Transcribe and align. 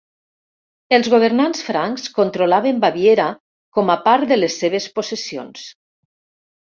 Els 0.97 1.09
governants 1.13 1.61
francs 1.67 2.09
controlaven 2.15 2.81
Baviera 2.85 3.29
com 3.79 3.95
a 3.95 3.99
part 4.09 4.29
de 4.33 4.39
les 4.41 4.57
seves 4.63 4.89
possessions. 4.99 5.69